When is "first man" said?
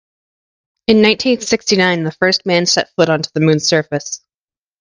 2.13-2.65